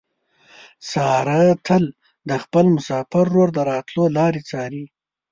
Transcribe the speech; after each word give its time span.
ساره 0.91 1.41
تل 1.65 1.83
د 2.29 2.31
خپل 2.43 2.65
مسافر 2.75 3.25
ورور 3.29 3.49
د 3.53 3.59
راتلو 3.71 4.03
لارې 4.17 4.41
څاري. 4.49 4.83